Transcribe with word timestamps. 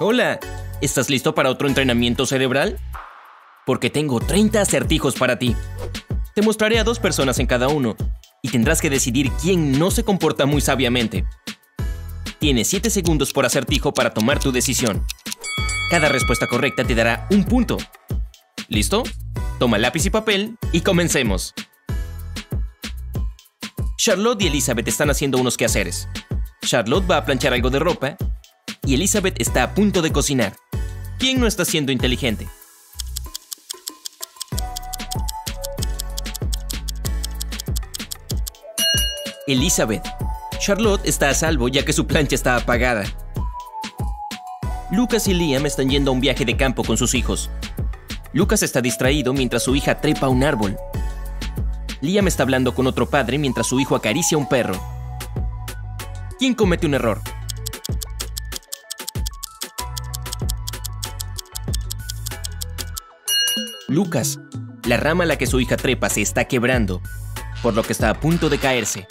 Hola, 0.00 0.38
¿estás 0.80 1.10
listo 1.10 1.34
para 1.34 1.50
otro 1.50 1.66
entrenamiento 1.66 2.24
cerebral? 2.24 2.78
Porque 3.66 3.90
tengo 3.90 4.20
30 4.20 4.60
acertijos 4.60 5.16
para 5.16 5.40
ti. 5.40 5.56
Te 6.36 6.42
mostraré 6.42 6.78
a 6.78 6.84
dos 6.84 7.00
personas 7.00 7.40
en 7.40 7.48
cada 7.48 7.66
uno 7.66 7.96
y 8.40 8.50
tendrás 8.50 8.80
que 8.80 8.90
decidir 8.90 9.32
quién 9.42 9.76
no 9.76 9.90
se 9.90 10.04
comporta 10.04 10.46
muy 10.46 10.60
sabiamente. 10.60 11.24
Tienes 12.38 12.68
7 12.68 12.90
segundos 12.90 13.32
por 13.32 13.44
acertijo 13.44 13.92
para 13.92 14.14
tomar 14.14 14.38
tu 14.38 14.52
decisión. 14.52 15.04
Cada 15.90 16.08
respuesta 16.08 16.46
correcta 16.46 16.84
te 16.84 16.94
dará 16.94 17.26
un 17.32 17.42
punto. 17.42 17.76
¿Listo? 18.68 19.02
Toma 19.58 19.78
lápiz 19.78 20.06
y 20.06 20.10
papel 20.10 20.58
y 20.70 20.82
comencemos. 20.82 21.54
Charlotte 23.96 24.42
y 24.42 24.46
Elizabeth 24.46 24.86
están 24.86 25.10
haciendo 25.10 25.38
unos 25.38 25.56
quehaceres. 25.56 26.08
Charlotte 26.64 27.10
va 27.10 27.16
a 27.16 27.24
planchar 27.24 27.52
algo 27.52 27.70
de 27.70 27.80
ropa 27.80 28.16
y 28.84 28.94
Elizabeth 28.94 29.40
está 29.40 29.62
a 29.62 29.74
punto 29.74 30.02
de 30.02 30.12
cocinar. 30.12 30.56
¿Quién 31.18 31.40
no 31.40 31.46
está 31.46 31.64
siendo 31.64 31.92
inteligente? 31.92 32.48
Elizabeth. 39.46 40.06
Charlotte 40.60 41.06
está 41.06 41.30
a 41.30 41.34
salvo 41.34 41.68
ya 41.68 41.84
que 41.84 41.92
su 41.92 42.06
plancha 42.06 42.34
está 42.34 42.56
apagada. 42.56 43.04
Lucas 44.90 45.26
y 45.28 45.34
Liam 45.34 45.66
están 45.66 45.88
yendo 45.88 46.10
a 46.10 46.14
un 46.14 46.20
viaje 46.20 46.44
de 46.44 46.56
campo 46.56 46.84
con 46.84 46.96
sus 46.96 47.14
hijos. 47.14 47.50
Lucas 48.32 48.62
está 48.62 48.80
distraído 48.80 49.32
mientras 49.32 49.62
su 49.62 49.74
hija 49.74 50.00
trepa 50.00 50.28
un 50.28 50.44
árbol. 50.44 50.76
Liam 52.00 52.28
está 52.28 52.42
hablando 52.42 52.74
con 52.74 52.86
otro 52.86 53.08
padre 53.08 53.38
mientras 53.38 53.66
su 53.66 53.80
hijo 53.80 53.96
acaricia 53.96 54.36
a 54.36 54.38
un 54.38 54.48
perro. 54.48 54.78
¿Quién 56.38 56.54
comete 56.54 56.86
un 56.86 56.94
error? 56.94 57.20
Lucas. 63.88 64.38
La 64.84 64.98
rama 64.98 65.24
a 65.24 65.26
la 65.26 65.38
que 65.38 65.46
su 65.46 65.58
hija 65.60 65.76
trepa 65.78 66.10
se 66.10 66.20
está 66.20 66.44
quebrando, 66.44 67.00
por 67.62 67.74
lo 67.74 67.82
que 67.82 67.94
está 67.94 68.10
a 68.10 68.20
punto 68.20 68.50
de 68.50 68.58
caerse. 68.58 69.06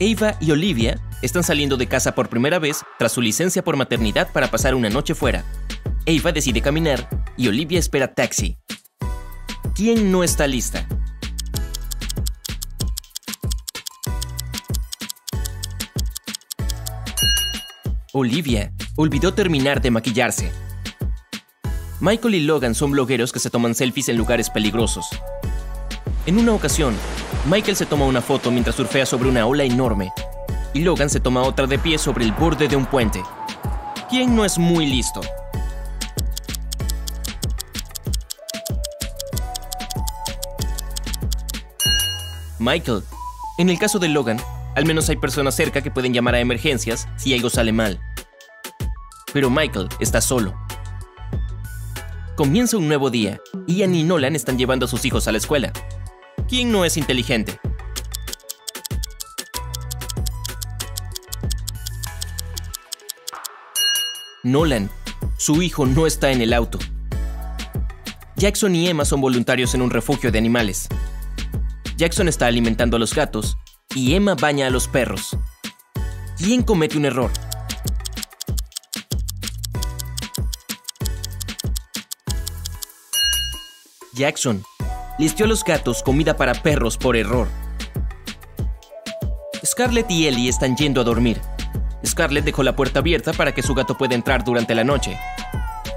Eva 0.00 0.34
y 0.40 0.50
Olivia 0.50 1.00
están 1.22 1.44
saliendo 1.44 1.76
de 1.76 1.86
casa 1.86 2.16
por 2.16 2.28
primera 2.28 2.58
vez 2.58 2.82
tras 2.98 3.12
su 3.12 3.22
licencia 3.22 3.62
por 3.62 3.76
maternidad 3.76 4.32
para 4.32 4.50
pasar 4.50 4.74
una 4.74 4.90
noche 4.90 5.14
fuera. 5.14 5.44
Eva 6.04 6.32
decide 6.32 6.62
caminar 6.62 7.08
y 7.36 7.46
Olivia 7.46 7.78
espera 7.78 8.12
taxi. 8.12 8.58
¿Quién 9.74 10.10
no 10.10 10.24
está 10.24 10.48
lista? 10.48 10.86
Olivia 18.12 18.72
olvidó 18.96 19.32
terminar 19.32 19.80
de 19.80 19.92
maquillarse. 19.92 20.50
Michael 22.00 22.34
y 22.34 22.40
Logan 22.40 22.74
son 22.74 22.92
blogueros 22.92 23.30
que 23.30 23.40
se 23.40 23.50
toman 23.50 23.74
selfies 23.74 24.08
en 24.08 24.16
lugares 24.16 24.48
peligrosos. 24.48 25.06
En 26.24 26.38
una 26.38 26.54
ocasión, 26.54 26.94
Michael 27.46 27.76
se 27.76 27.84
toma 27.84 28.06
una 28.06 28.22
foto 28.22 28.50
mientras 28.50 28.76
surfea 28.76 29.04
sobre 29.04 29.28
una 29.28 29.46
ola 29.46 29.64
enorme 29.64 30.10
y 30.72 30.80
Logan 30.80 31.10
se 31.10 31.20
toma 31.20 31.42
otra 31.42 31.66
de 31.66 31.78
pie 31.78 31.98
sobre 31.98 32.24
el 32.24 32.32
borde 32.32 32.68
de 32.68 32.76
un 32.76 32.86
puente. 32.86 33.22
¿Quién 34.08 34.34
no 34.34 34.46
es 34.46 34.56
muy 34.56 34.86
listo? 34.86 35.20
Michael. 42.58 43.02
En 43.58 43.68
el 43.68 43.78
caso 43.78 43.98
de 43.98 44.08
Logan, 44.08 44.40
al 44.74 44.86
menos 44.86 45.10
hay 45.10 45.16
personas 45.16 45.54
cerca 45.54 45.82
que 45.82 45.90
pueden 45.90 46.14
llamar 46.14 46.34
a 46.34 46.40
emergencias 46.40 47.08
si 47.18 47.34
algo 47.34 47.50
sale 47.50 47.72
mal. 47.72 48.00
Pero 49.34 49.50
Michael 49.50 49.90
está 50.00 50.22
solo. 50.22 50.54
Comienza 52.40 52.78
un 52.78 52.88
nuevo 52.88 53.10
día. 53.10 53.38
Ian 53.66 53.94
y 53.94 54.02
Nolan 54.02 54.34
están 54.34 54.56
llevando 54.56 54.86
a 54.86 54.88
sus 54.88 55.04
hijos 55.04 55.28
a 55.28 55.30
la 55.30 55.36
escuela. 55.36 55.74
¿Quién 56.48 56.72
no 56.72 56.86
es 56.86 56.96
inteligente? 56.96 57.60
Nolan. 64.42 64.88
Su 65.36 65.60
hijo 65.60 65.84
no 65.84 66.06
está 66.06 66.30
en 66.32 66.40
el 66.40 66.54
auto. 66.54 66.78
Jackson 68.36 68.74
y 68.74 68.88
Emma 68.88 69.04
son 69.04 69.20
voluntarios 69.20 69.74
en 69.74 69.82
un 69.82 69.90
refugio 69.90 70.32
de 70.32 70.38
animales. 70.38 70.88
Jackson 71.98 72.26
está 72.26 72.46
alimentando 72.46 72.96
a 72.96 73.00
los 73.00 73.14
gatos 73.14 73.58
y 73.94 74.14
Emma 74.14 74.34
baña 74.34 74.68
a 74.68 74.70
los 74.70 74.88
perros. 74.88 75.36
¿Quién 76.38 76.62
comete 76.62 76.96
un 76.96 77.04
error? 77.04 77.30
Jackson 84.20 84.62
listió 85.18 85.46
a 85.46 85.48
los 85.48 85.64
gatos 85.64 86.02
comida 86.02 86.36
para 86.36 86.52
perros 86.52 86.98
por 86.98 87.16
error. 87.16 87.48
Scarlett 89.64 90.10
y 90.10 90.26
Ellie 90.26 90.50
están 90.50 90.76
yendo 90.76 91.00
a 91.00 91.04
dormir. 91.04 91.40
Scarlett 92.06 92.44
dejó 92.44 92.62
la 92.62 92.76
puerta 92.76 92.98
abierta 92.98 93.32
para 93.32 93.54
que 93.54 93.62
su 93.62 93.74
gato 93.74 93.96
pueda 93.96 94.14
entrar 94.14 94.44
durante 94.44 94.74
la 94.74 94.84
noche, 94.84 95.18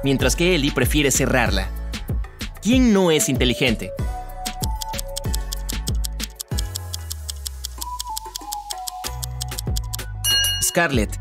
mientras 0.05 0.37
que 0.37 0.55
Ellie 0.55 0.71
prefiere 0.71 1.11
cerrarla. 1.11 1.67
¿Quién 2.61 2.93
no 2.93 3.11
es 3.11 3.27
inteligente? 3.27 3.91
Scarlett, 10.61 11.19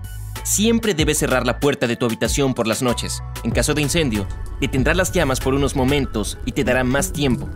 siempre 0.53 0.93
debes 0.93 1.19
cerrar 1.19 1.47
la 1.47 1.61
puerta 1.61 1.87
de 1.87 1.97
tu 1.97 2.05
habitación 2.05 2.53
por 2.53 2.67
las 2.67 2.83
noches. 2.83 3.23
En 3.43 3.53
caso 3.53 3.73
de 3.73 3.81
incendio, 3.81 4.27
detendrá 4.61 4.93
las 4.93 5.11
llamas 5.11 5.41
por 5.41 5.55
unos 5.55 5.75
momentos 5.77 6.39
y 6.45 6.53
te 6.53 6.63
dará 6.63 6.85
más 6.85 7.13
tiempo. 7.13 7.49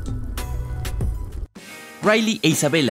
Riley 2.02 2.40
e 2.42 2.48
Isabella. 2.48 2.95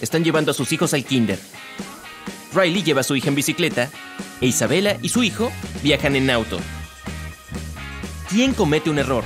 Están 0.00 0.24
llevando 0.24 0.50
a 0.50 0.54
sus 0.54 0.72
hijos 0.72 0.94
al 0.94 1.04
kinder. 1.04 1.38
Riley 2.54 2.82
lleva 2.82 3.00
a 3.00 3.04
su 3.04 3.16
hija 3.16 3.28
en 3.28 3.34
bicicleta 3.34 3.90
e 4.40 4.46
Isabela 4.46 4.96
y 5.02 5.08
su 5.08 5.22
hijo 5.22 5.52
viajan 5.82 6.16
en 6.16 6.30
auto. 6.30 6.58
¿Quién 8.30 8.54
comete 8.54 8.90
un 8.90 8.98
error? 8.98 9.24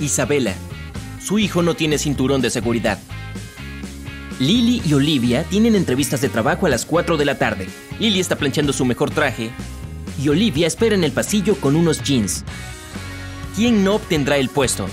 Isabela. 0.00 0.54
Su 1.22 1.38
hijo 1.38 1.62
no 1.62 1.74
tiene 1.74 1.98
cinturón 1.98 2.40
de 2.40 2.50
seguridad. 2.50 2.98
Lily 4.38 4.82
y 4.86 4.94
Olivia 4.94 5.42
tienen 5.44 5.74
entrevistas 5.74 6.20
de 6.20 6.28
trabajo 6.28 6.66
a 6.66 6.68
las 6.68 6.84
4 6.84 7.16
de 7.16 7.24
la 7.24 7.38
tarde. 7.38 7.68
Lily 7.98 8.20
está 8.20 8.36
planchando 8.36 8.72
su 8.72 8.84
mejor 8.84 9.10
traje 9.10 9.50
y 10.22 10.28
Olivia 10.28 10.66
espera 10.66 10.94
en 10.94 11.02
el 11.02 11.12
pasillo 11.12 11.56
con 11.56 11.74
unos 11.74 12.02
jeans. 12.02 12.44
¿Quién 13.58 13.82
no 13.82 13.96
obtendrá 13.96 14.36
el 14.36 14.50
puesto? 14.50 14.86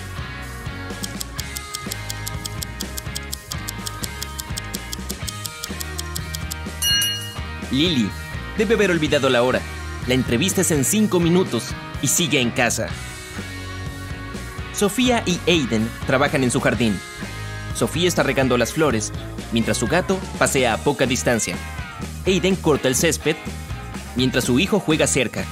Lily 7.70 8.09
debe 8.58 8.73
haber 8.73 8.90
olvidado 8.90 9.29
la 9.29 9.44
hora. 9.44 9.62
La 10.08 10.16
entrevista 10.16 10.62
es 10.62 10.72
en 10.72 10.84
5 10.84 11.20
minutos 11.20 11.76
y 12.02 12.08
sigue 12.08 12.41
en 12.41 12.50
casa. 12.50 12.88
Sofía 14.73 15.22
y 15.28 15.40
Aiden 15.47 15.88
trabajan 16.08 16.44
en 16.44 16.50
su 16.50 16.59
jardín. 16.59 17.00
Sofía 17.76 18.08
está 18.08 18.23
regando 18.23 18.58
las 18.58 18.73
flores, 18.73 19.14
mientras 19.52 19.78
su 19.78 19.85
gato 19.85 20.20
pasea 20.40 20.73
a 20.73 20.78
poca 20.78 21.06
distancia. 21.06 21.56
Aiden 22.26 22.56
corta 22.56 22.88
el 22.88 22.96
césped, 22.96 23.35
mientras 24.16 24.46
su 24.46 24.58
hijo 24.58 24.79
juega 24.79 25.06
cerca. 25.06 25.46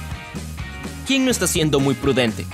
¿Quién 1.06 1.24
no 1.24 1.30
está 1.30 1.46
siendo 1.46 1.78
muy 1.78 1.94
prudente? 1.94 2.44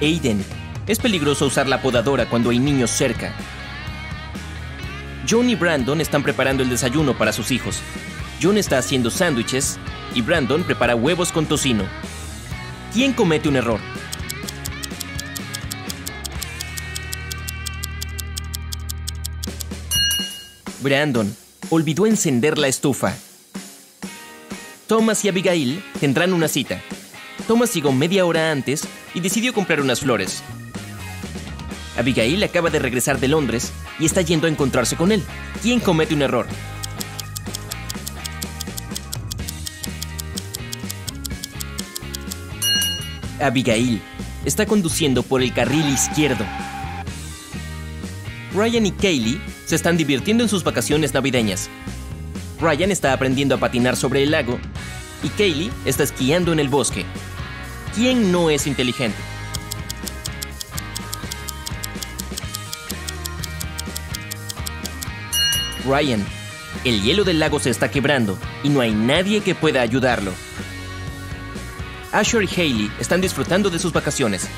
Aiden, 0.00 0.42
es 0.86 0.98
peligroso 0.98 1.46
usar 1.46 1.68
la 1.68 1.82
podadora 1.82 2.28
cuando 2.28 2.50
hay 2.50 2.58
niños 2.58 2.90
cerca. 2.90 3.34
John 5.28 5.50
y 5.50 5.54
Brandon 5.54 6.00
están 6.00 6.22
preparando 6.22 6.62
el 6.62 6.70
desayuno 6.70 7.16
para 7.18 7.32
sus 7.32 7.50
hijos. 7.50 7.80
John 8.42 8.56
está 8.56 8.78
haciendo 8.78 9.10
sándwiches 9.10 9.78
y 10.14 10.22
Brandon 10.22 10.64
prepara 10.64 10.96
huevos 10.96 11.32
con 11.32 11.44
tocino. 11.44 11.84
¿Quién 12.94 13.12
comete 13.12 13.48
un 13.48 13.56
error? 13.56 13.78
Brandon 20.80 21.36
olvidó 21.68 22.06
encender 22.06 22.58
la 22.58 22.68
estufa. 22.68 23.14
Thomas 24.86 25.24
y 25.24 25.28
Abigail 25.28 25.84
tendrán 26.00 26.32
una 26.32 26.48
cita. 26.48 26.80
Thomas 27.46 27.74
llegó 27.74 27.92
media 27.92 28.24
hora 28.24 28.50
antes 28.50 28.88
y 29.14 29.20
decidió 29.20 29.52
comprar 29.52 29.80
unas 29.80 30.00
flores. 30.00 30.42
Abigail 31.96 32.42
acaba 32.42 32.70
de 32.70 32.78
regresar 32.78 33.20
de 33.20 33.28
Londres 33.28 33.72
y 33.98 34.06
está 34.06 34.22
yendo 34.22 34.46
a 34.46 34.50
encontrarse 34.50 34.96
con 34.96 35.12
él. 35.12 35.22
¿Quién 35.62 35.80
comete 35.80 36.14
un 36.14 36.22
error? 36.22 36.46
Abigail 43.40 44.00
está 44.44 44.66
conduciendo 44.66 45.22
por 45.22 45.42
el 45.42 45.52
carril 45.52 45.86
izquierdo. 45.88 46.44
Ryan 48.54 48.86
y 48.86 48.92
Kaylee 48.92 49.40
se 49.66 49.76
están 49.76 49.96
divirtiendo 49.96 50.42
en 50.42 50.48
sus 50.48 50.64
vacaciones 50.64 51.14
navideñas. 51.14 51.68
Ryan 52.60 52.90
está 52.90 53.12
aprendiendo 53.12 53.54
a 53.54 53.58
patinar 53.58 53.96
sobre 53.96 54.22
el 54.22 54.32
lago 54.32 54.58
y 55.22 55.28
Kaylee 55.28 55.70
está 55.84 56.02
esquiando 56.02 56.52
en 56.52 56.60
el 56.60 56.68
bosque. 56.68 57.04
¿Quién 57.94 58.30
no 58.30 58.50
es 58.50 58.66
inteligente? 58.66 59.18
Ryan, 65.84 66.24
el 66.84 67.02
hielo 67.02 67.24
del 67.24 67.40
lago 67.40 67.58
se 67.58 67.70
está 67.70 67.90
quebrando 67.90 68.38
y 68.62 68.68
no 68.68 68.80
hay 68.80 68.92
nadie 68.92 69.40
que 69.40 69.54
pueda 69.54 69.80
ayudarlo. 69.80 70.32
Asher 72.12 72.42
y 72.42 72.60
Hailey 72.60 72.90
están 73.00 73.20
disfrutando 73.20 73.70
de 73.70 73.78
sus 73.78 73.92
vacaciones. 73.92 74.48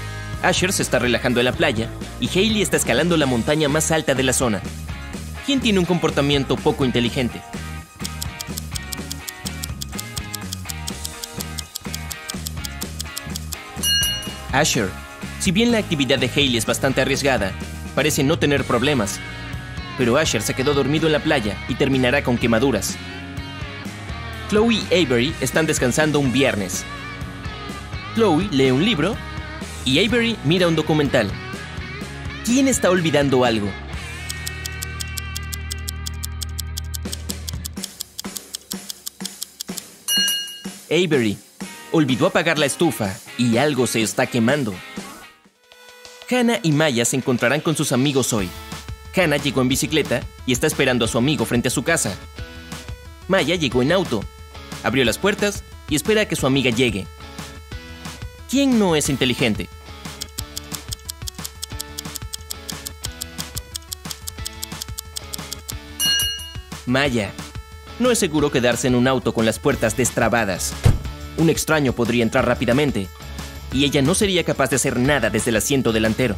Asher 0.43 0.73
se 0.73 0.83
está 0.83 0.99
relajando 0.99 1.41
en 1.41 1.47
la 1.47 1.53
playa 1.53 1.89
y 2.21 2.29
Hailey 2.29 2.61
está 2.61 2.77
escalando 2.77 3.17
la 3.17 3.27
montaña 3.27 3.69
más 3.69 3.91
alta 3.93 4.15
de 4.15 4.23
la 4.25 4.33
zona. 4.33 4.61
¿Quién 5.47 5.61
tiene 5.61 5.79
un 5.79 5.85
comportamiento 5.85 6.57
poco 6.57 6.85
inteligente? 6.85 7.41
Asher, 14.53 14.91
si 15.41 15.51
bien 15.51 15.73
la 15.73 15.79
actividad 15.79 16.19
de 16.19 16.31
Hailey 16.35 16.59
es 16.59 16.67
bastante 16.67 17.01
arriesgada, 17.01 17.53
parece 17.95 18.23
no 18.23 18.39
tener 18.39 18.65
problemas. 18.65 19.19
Pero 19.97 20.19
Asher 20.19 20.43
se 20.43 20.53
quedó 20.53 20.75
dormido 20.75 21.07
en 21.07 21.13
la 21.13 21.21
playa 21.21 21.57
y 21.69 21.75
terminará 21.75 22.23
con 22.23 22.37
quemaduras. 22.37 22.97
Chloe 24.51 24.75
y 24.75 24.87
Avery 24.89 25.35
están 25.41 25.65
descansando 25.65 26.21
un 26.21 26.33
viernes. 26.33 26.85
Chloe 28.15 28.49
lee 28.51 28.71
un 28.71 28.85
libro 28.85 29.17
y 29.87 30.05
Avery 30.05 30.37
mira 30.45 30.69
un 30.69 30.77
documental. 30.77 31.31
¿Quién 32.45 32.69
está 32.69 32.91
olvidando 32.91 33.47
algo? 33.47 33.71
Avery 40.91 41.39
olvidó 41.93 42.27
apagar 42.27 42.59
la 42.59 42.67
estufa 42.67 43.17
y 43.39 43.59
algo 43.59 43.87
se 43.87 44.03
está 44.03 44.27
quemando. 44.27 44.75
Hannah 46.29 46.61
y 46.63 46.73
Maya 46.73 47.05
se 47.05 47.17
encontrarán 47.17 47.61
con 47.61 47.77
sus 47.77 47.93
amigos 47.93 48.33
hoy. 48.33 48.49
Hannah 49.15 49.37
llegó 49.37 49.61
en 49.61 49.69
bicicleta 49.69 50.23
y 50.47 50.53
está 50.53 50.67
esperando 50.67 51.05
a 51.05 51.09
su 51.09 51.19
amigo 51.19 51.45
frente 51.45 51.69
a 51.69 51.71
su 51.71 51.85
casa. 51.85 52.17
Maya 53.29 53.55
llegó 53.55 53.83
en 53.83 53.93
auto, 53.93 54.25
abrió 54.83 55.05
las 55.05 55.19
puertas 55.19 55.63
y 55.89 55.95
espera 55.95 56.23
a 56.23 56.27
que 56.27 56.37
su 56.37 56.47
amiga 56.47 56.71
llegue. 56.71 57.07
¿Quién 58.49 58.79
no 58.79 58.97
es 58.97 59.09
inteligente? 59.09 59.69
Maya. 66.87 67.31
No 67.99 68.11
es 68.11 68.19
seguro 68.19 68.51
quedarse 68.51 68.89
en 68.89 68.95
un 68.95 69.07
auto 69.07 69.33
con 69.33 69.47
las 69.47 69.59
puertas 69.59 69.97
destrabadas. 69.97 70.75
Un 71.37 71.51
extraño 71.51 71.93
podría 71.93 72.23
entrar 72.23 72.47
rápidamente, 72.47 73.09
y 73.73 73.85
ella 73.85 74.03
no 74.03 74.15
sería 74.15 74.45
capaz 74.45 74.71
de 74.71 74.77
hacer 74.77 74.99
nada 74.99 75.31
desde 75.31 75.51
el 75.51 75.57
asiento 75.57 75.93
delantero. 75.93 76.37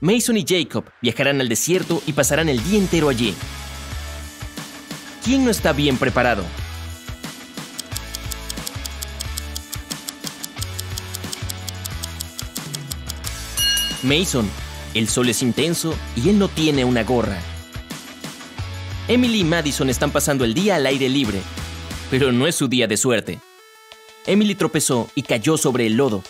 Mason 0.00 0.36
y 0.36 0.44
Jacob 0.46 0.84
viajarán 1.00 1.40
al 1.40 1.48
desierto 1.48 2.02
y 2.06 2.12
pasarán 2.12 2.48
el 2.48 2.62
día 2.64 2.78
entero 2.78 3.08
allí. 3.08 3.34
¿Quién 5.24 5.44
no 5.44 5.50
está 5.50 5.72
bien 5.72 5.96
preparado? 5.96 6.44
Mason, 14.02 14.50
el 14.94 15.08
sol 15.08 15.28
es 15.28 15.42
intenso 15.42 15.94
y 16.16 16.28
él 16.28 16.38
no 16.38 16.48
tiene 16.48 16.84
una 16.84 17.04
gorra. 17.04 17.38
Emily 19.06 19.40
y 19.40 19.44
Madison 19.44 19.88
están 19.88 20.10
pasando 20.10 20.44
el 20.44 20.54
día 20.54 20.74
al 20.74 20.86
aire 20.86 21.08
libre, 21.08 21.40
pero 22.12 22.30
no 22.30 22.46
es 22.46 22.54
su 22.56 22.68
día 22.68 22.86
de 22.86 22.98
suerte. 22.98 23.40
Emily 24.26 24.54
tropezó 24.54 25.10
y 25.14 25.22
cayó 25.22 25.56
sobre 25.56 25.86
el 25.86 25.94
lodo. 25.94 26.22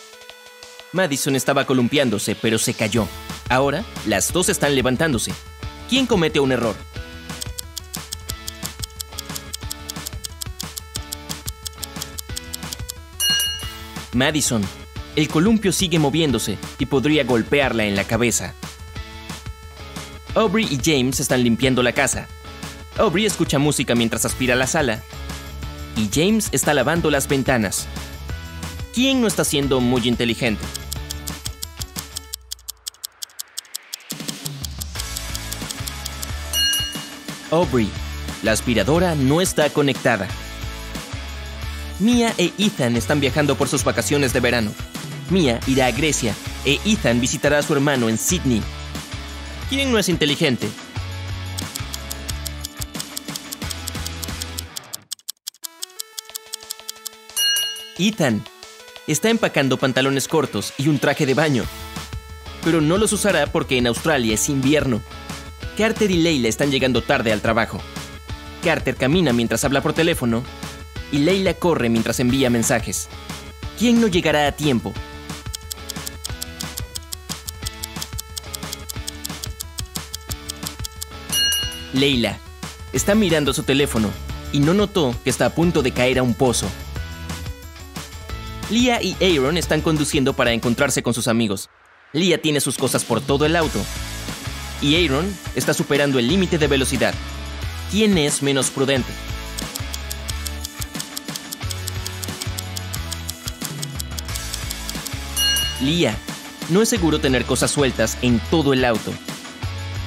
Madison 0.93 1.35
estaba 1.35 1.65
columpiándose, 1.65 2.35
pero 2.35 2.57
se 2.57 2.73
cayó. 2.73 3.05
Ahora, 3.49 3.83
las 4.07 4.31
dos 4.31 4.47
están 4.47 4.75
levantándose. 4.75 5.33
¿Quién 5.89 6.05
comete 6.05 6.39
un 6.39 6.53
error? 6.53 6.73
Madison. 14.13 14.63
El 15.17 15.27
columpio 15.27 15.73
sigue 15.73 15.99
moviéndose 15.99 16.57
y 16.79 16.85
podría 16.85 17.25
golpearla 17.25 17.83
en 17.83 17.97
la 17.97 18.05
cabeza. 18.05 18.53
Aubrey 20.33 20.65
y 20.71 20.79
James 20.81 21.19
están 21.19 21.43
limpiando 21.43 21.83
la 21.83 21.91
casa. 21.91 22.29
Aubrey 22.97 23.25
escucha 23.25 23.59
música 23.59 23.95
mientras 23.95 24.23
aspira 24.23 24.55
la 24.55 24.67
sala. 24.67 25.03
Y 25.95 26.09
James 26.11 26.49
está 26.51 26.73
lavando 26.73 27.09
las 27.11 27.27
ventanas. 27.27 27.87
¿Quién 28.93 29.21
no 29.21 29.27
está 29.27 29.43
siendo 29.43 29.79
muy 29.79 30.07
inteligente? 30.07 30.63
Aubrey. 37.51 37.89
La 38.41 38.51
aspiradora 38.51 39.15
no 39.15 39.41
está 39.41 39.69
conectada. 39.69 40.27
Mia 41.99 42.33
e 42.37 42.51
Ethan 42.57 42.97
están 42.97 43.19
viajando 43.19 43.55
por 43.55 43.69
sus 43.69 43.83
vacaciones 43.83 44.33
de 44.33 44.39
verano. 44.39 44.71
Mia 45.29 45.59
irá 45.67 45.85
a 45.85 45.91
Grecia 45.91 46.35
e 46.65 46.79
Ethan 46.85 47.21
visitará 47.21 47.59
a 47.59 47.63
su 47.63 47.73
hermano 47.73 48.09
en 48.09 48.17
Sydney. 48.17 48.61
¿Quién 49.69 49.91
no 49.91 49.99
es 49.99 50.09
inteligente? 50.09 50.69
Ethan 58.07 58.43
está 59.07 59.29
empacando 59.29 59.77
pantalones 59.77 60.27
cortos 60.27 60.73
y 60.77 60.89
un 60.89 60.99
traje 60.99 61.25
de 61.25 61.33
baño, 61.33 61.63
pero 62.61 62.81
no 62.81 62.97
los 62.97 63.13
usará 63.13 63.47
porque 63.47 63.77
en 63.77 63.87
Australia 63.87 64.33
es 64.33 64.49
invierno. 64.49 65.01
Carter 65.77 66.11
y 66.11 66.17
Leila 66.17 66.49
están 66.49 66.69
llegando 66.69 67.01
tarde 67.01 67.31
al 67.31 67.39
trabajo. 67.39 67.79
Carter 68.61 68.97
camina 68.97 69.31
mientras 69.31 69.63
habla 69.63 69.81
por 69.81 69.93
teléfono 69.93 70.43
y 71.13 71.19
Leila 71.19 71.53
corre 71.53 71.87
mientras 71.87 72.19
envía 72.19 72.49
mensajes. 72.49 73.07
¿Quién 73.79 74.01
no 74.01 74.07
llegará 74.07 74.47
a 74.47 74.51
tiempo? 74.51 74.93
Leila 81.93 82.37
está 82.91 83.15
mirando 83.15 83.53
su 83.53 83.63
teléfono 83.63 84.09
y 84.51 84.59
no 84.59 84.73
notó 84.73 85.15
que 85.23 85.29
está 85.29 85.45
a 85.45 85.55
punto 85.55 85.81
de 85.81 85.91
caer 85.91 86.19
a 86.19 86.23
un 86.23 86.33
pozo. 86.33 86.67
Leah 88.69 89.01
y 89.01 89.15
Aaron 89.21 89.57
están 89.57 89.81
conduciendo 89.81 90.33
para 90.33 90.53
encontrarse 90.53 91.03
con 91.03 91.13
sus 91.13 91.27
amigos. 91.27 91.69
Leah 92.13 92.37
tiene 92.37 92.61
sus 92.61 92.77
cosas 92.77 93.03
por 93.03 93.21
todo 93.21 93.45
el 93.45 93.55
auto. 93.55 93.79
Y 94.81 95.05
Aaron 95.05 95.25
está 95.55 95.73
superando 95.73 96.19
el 96.19 96.27
límite 96.27 96.57
de 96.57 96.67
velocidad. 96.67 97.13
¿Quién 97.91 98.17
es 98.17 98.41
menos 98.41 98.69
prudente? 98.69 99.11
Leah, 105.81 106.15
no 106.69 106.81
es 106.81 106.89
seguro 106.89 107.19
tener 107.19 107.45
cosas 107.45 107.71
sueltas 107.71 108.17
en 108.21 108.39
todo 108.49 108.73
el 108.73 108.85
auto. 108.85 109.11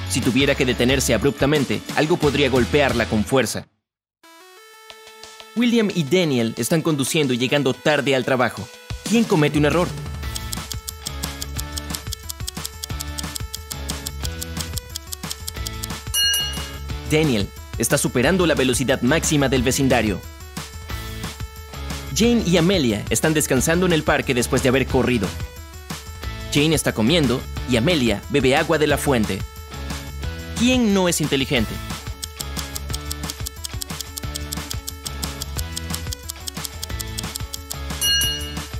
Si 0.09 0.21
tuviera 0.21 0.55
que 0.55 0.65
detenerse 0.65 1.13
abruptamente, 1.13 1.81
algo 1.95 2.17
podría 2.17 2.49
golpearla 2.49 3.05
con 3.05 3.23
fuerza. 3.23 3.67
William 5.57 5.89
y 5.93 6.03
Daniel 6.03 6.53
están 6.57 6.81
conduciendo 6.81 7.33
y 7.33 7.37
llegando 7.39 7.73
tarde 7.73 8.15
al 8.15 8.23
trabajo. 8.23 8.67
¿Quién 9.09 9.23
comete 9.23 9.57
un 9.57 9.65
error? 9.65 9.87
Daniel 17.09 17.49
está 17.77 17.97
superando 17.97 18.45
la 18.45 18.53
velocidad 18.53 19.01
máxima 19.01 19.49
del 19.49 19.63
vecindario. 19.63 20.21
Jane 22.15 22.43
y 22.45 22.57
Amelia 22.57 23.03
están 23.09 23.33
descansando 23.33 23.85
en 23.85 23.93
el 23.93 24.03
parque 24.03 24.33
después 24.33 24.61
de 24.61 24.69
haber 24.69 24.85
corrido. 24.85 25.27
Jane 26.53 26.75
está 26.75 26.93
comiendo 26.93 27.41
y 27.69 27.77
Amelia 27.77 28.21
bebe 28.29 28.55
agua 28.55 28.77
de 28.77 28.87
la 28.87 28.97
fuente. 28.97 29.39
¿Quién 30.57 30.93
no 30.93 31.07
es 31.07 31.21
inteligente? 31.21 31.73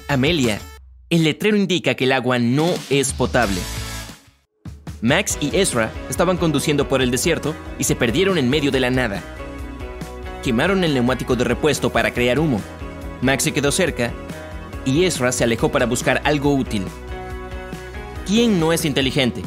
Amelia, 0.10 0.62
el 1.10 1.26
letrero 1.26 1.58
indica 1.58 1.96
que 1.96 2.06
el 2.06 2.14
agua 2.14 2.40
no 2.40 2.74
es 2.90 3.12
potable. 3.12 3.60
Max 5.02 5.38
y 5.42 5.54
Ezra 5.54 5.92
estaban 6.10 6.38
conduciendo 6.38 6.88
por 6.88 7.02
el 7.02 7.12
desierto 7.12 7.54
y 7.78 7.84
se 7.84 7.96
perdieron 7.96 8.38
en 8.38 8.50
medio 8.50 8.72
de 8.72 8.80
la 8.80 8.90
nada. 8.90 9.22
Quemaron 10.44 10.86
el 10.86 10.94
neumático 10.94 11.36
de 11.36 11.44
repuesto 11.44 11.92
para 11.92 12.14
crear 12.14 12.40
humo. 12.40 12.62
Max 13.22 13.44
se 13.44 13.52
quedó 13.52 13.70
cerca 13.70 14.14
y 14.86 15.04
Ezra 15.04 15.34
se 15.34 15.44
alejó 15.44 15.70
para 15.74 15.86
buscar 15.86 16.22
algo 16.24 16.56
útil. 16.56 16.86
¿Quién 18.26 18.62
no 18.62 18.72
es 18.72 18.86
inteligente? 18.86 19.44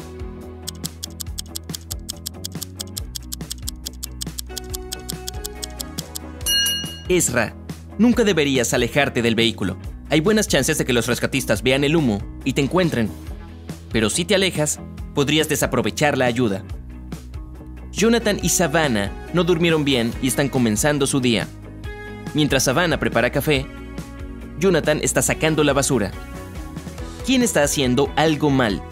Ezra, 7.09 7.55
nunca 7.97 8.23
deberías 8.23 8.75
alejarte 8.75 9.23
del 9.23 9.33
vehículo. 9.33 9.77
Hay 10.11 10.19
buenas 10.19 10.49
chances 10.49 10.77
de 10.77 10.83
que 10.83 10.91
los 10.91 11.07
rescatistas 11.07 11.63
vean 11.63 11.85
el 11.85 11.95
humo 11.95 12.21
y 12.43 12.51
te 12.51 12.59
encuentren. 12.59 13.09
Pero 13.93 14.09
si 14.09 14.25
te 14.25 14.35
alejas, 14.35 14.81
podrías 15.15 15.47
desaprovechar 15.47 16.17
la 16.17 16.25
ayuda. 16.25 16.65
Jonathan 17.93 18.37
y 18.43 18.49
Savannah 18.49 19.09
no 19.33 19.45
durmieron 19.45 19.85
bien 19.85 20.11
y 20.21 20.27
están 20.27 20.49
comenzando 20.49 21.07
su 21.07 21.21
día. 21.21 21.47
Mientras 22.33 22.65
Savannah 22.65 22.99
prepara 22.99 23.31
café, 23.31 23.65
Jonathan 24.59 24.99
está 25.01 25.21
sacando 25.21 25.63
la 25.63 25.71
basura. 25.71 26.11
¿Quién 27.25 27.41
está 27.41 27.63
haciendo 27.63 28.11
algo 28.17 28.49
mal? 28.49 28.83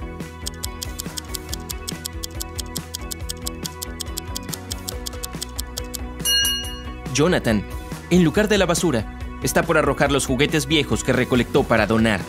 Jonathan, 7.14 7.62
en 8.10 8.24
lugar 8.24 8.48
de 8.48 8.58
la 8.58 8.66
basura, 8.66 9.19
está 9.44 9.64
por 9.64 9.78
arrojar 9.78 10.12
los 10.12 10.26
juguetes 10.26 10.66
viejos 10.66 11.04
que 11.04 11.14
recolectó 11.14 11.64
para 11.64 11.88
donar. 11.88 12.22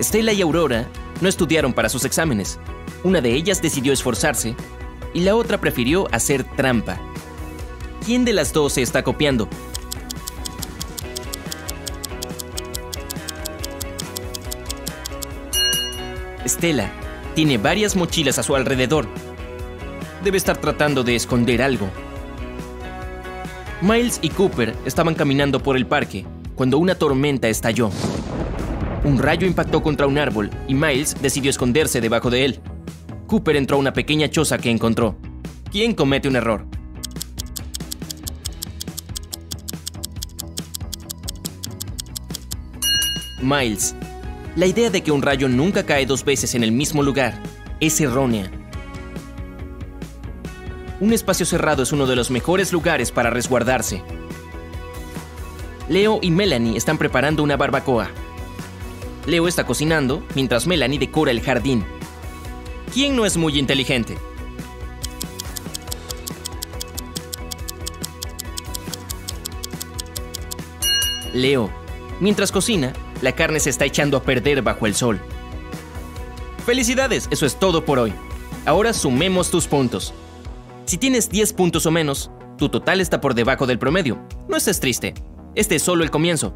Stella 0.00 0.32
y 0.32 0.42
Aurora 0.42 0.88
no 1.20 1.28
estudiaron 1.28 1.72
para 1.72 1.88
sus 1.88 2.04
exámenes. 2.04 2.58
Una 3.04 3.20
de 3.20 3.32
ellas 3.32 3.62
decidió 3.62 3.92
esforzarse 3.92 4.54
y 5.14 5.20
la 5.20 5.34
otra 5.34 5.58
prefirió 5.58 6.08
hacer 6.12 6.44
trampa. 6.44 6.98
¿Quién 8.04 8.24
de 8.24 8.32
las 8.32 8.52
dos 8.52 8.74
se 8.74 8.82
está 8.82 9.02
copiando? 9.04 9.48
Stella 16.46 16.90
tiene 17.34 17.58
varias 17.58 17.96
mochilas 17.96 18.38
a 18.38 18.42
su 18.42 18.56
alrededor. 18.56 19.06
Debe 20.24 20.36
estar 20.36 20.56
tratando 20.56 21.04
de 21.04 21.16
esconder 21.16 21.62
algo. 21.62 21.88
Miles 23.82 24.20
y 24.22 24.28
Cooper 24.28 24.76
estaban 24.86 25.16
caminando 25.16 25.60
por 25.60 25.76
el 25.76 25.86
parque 25.86 26.24
cuando 26.54 26.78
una 26.78 26.94
tormenta 26.94 27.48
estalló. 27.48 27.90
Un 29.02 29.18
rayo 29.18 29.44
impactó 29.44 29.82
contra 29.82 30.06
un 30.06 30.18
árbol 30.18 30.50
y 30.68 30.74
Miles 30.74 31.16
decidió 31.20 31.50
esconderse 31.50 32.00
debajo 32.00 32.30
de 32.30 32.44
él. 32.44 32.60
Cooper 33.26 33.56
entró 33.56 33.76
a 33.76 33.80
una 33.80 33.92
pequeña 33.92 34.30
choza 34.30 34.58
que 34.58 34.70
encontró. 34.70 35.16
¿Quién 35.72 35.94
comete 35.94 36.28
un 36.28 36.36
error? 36.36 36.64
Miles. 43.40 43.96
La 44.54 44.66
idea 44.66 44.90
de 44.90 45.02
que 45.02 45.10
un 45.10 45.22
rayo 45.22 45.48
nunca 45.48 45.84
cae 45.84 46.06
dos 46.06 46.24
veces 46.24 46.54
en 46.54 46.62
el 46.62 46.70
mismo 46.70 47.02
lugar 47.02 47.34
es 47.80 48.00
errónea. 48.00 48.48
Un 51.02 51.12
espacio 51.12 51.44
cerrado 51.44 51.82
es 51.82 51.90
uno 51.90 52.06
de 52.06 52.14
los 52.14 52.30
mejores 52.30 52.72
lugares 52.72 53.10
para 53.10 53.28
resguardarse. 53.28 54.04
Leo 55.88 56.20
y 56.22 56.30
Melanie 56.30 56.76
están 56.76 56.96
preparando 56.96 57.42
una 57.42 57.56
barbacoa. 57.56 58.08
Leo 59.26 59.48
está 59.48 59.66
cocinando 59.66 60.22
mientras 60.36 60.68
Melanie 60.68 61.00
decora 61.00 61.32
el 61.32 61.40
jardín. 61.40 61.84
¿Quién 62.94 63.16
no 63.16 63.26
es 63.26 63.36
muy 63.36 63.58
inteligente? 63.58 64.16
Leo, 71.34 71.68
mientras 72.20 72.52
cocina, 72.52 72.92
la 73.22 73.32
carne 73.32 73.58
se 73.58 73.70
está 73.70 73.86
echando 73.86 74.18
a 74.18 74.22
perder 74.22 74.62
bajo 74.62 74.86
el 74.86 74.94
sol. 74.94 75.20
Felicidades, 76.64 77.26
eso 77.32 77.44
es 77.44 77.56
todo 77.56 77.84
por 77.84 77.98
hoy. 77.98 78.14
Ahora 78.66 78.92
sumemos 78.92 79.50
tus 79.50 79.66
puntos. 79.66 80.14
Si 80.92 80.98
tienes 80.98 81.30
10 81.30 81.54
puntos 81.54 81.86
o 81.86 81.90
menos, 81.90 82.30
tu 82.58 82.68
total 82.68 83.00
está 83.00 83.18
por 83.18 83.32
debajo 83.32 83.66
del 83.66 83.78
promedio. 83.78 84.20
No 84.46 84.58
estés 84.58 84.78
triste. 84.78 85.14
Este 85.54 85.76
es 85.76 85.82
solo 85.82 86.04
el 86.04 86.10
comienzo. 86.10 86.54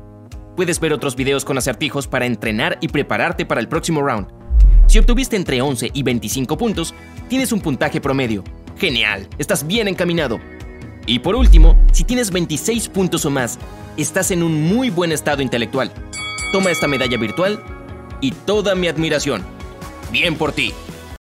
Puedes 0.57 0.79
ver 0.79 0.93
otros 0.93 1.17
videos 1.17 1.43
con 1.43 1.57
acertijos 1.57 2.07
para 2.07 2.27
entrenar 2.27 2.77
y 2.83 2.89
prepararte 2.89 3.47
para 3.47 3.63
el 3.63 3.69
próximo 3.71 4.03
round. 4.03 4.29
Si 4.89 4.99
obtuviste 4.99 5.37
entre 5.37 5.63
11 5.63 5.91
y 5.91 6.03
25 6.03 6.59
puntos, 6.59 6.93
tienes 7.31 7.51
un 7.51 7.63
puntaje 7.63 7.99
promedio. 7.99 8.45
Genial, 8.77 9.27
estás 9.39 9.67
bien 9.67 9.89
encaminado. 9.89 10.39
Y 11.07 11.21
por 11.21 11.35
último, 11.35 11.75
si 11.93 12.05
tienes 12.05 12.31
26 12.31 12.91
puntos 12.91 13.25
o 13.25 13.31
más, 13.31 13.59
estás 13.97 14.31
en 14.33 14.43
un 14.43 14.65
muy 14.65 14.91
buen 14.91 15.13
estado 15.13 15.41
intelectual. 15.41 15.91
Toma 16.53 16.71
esta 16.71 16.89
medalla 16.89 17.17
virtual 17.17 17.59
y 18.21 18.33
toda 18.33 18.75
mi 18.75 18.87
admiración. 18.87 19.43
Bien 20.13 20.37
por 20.37 20.53
ti. 20.53 20.75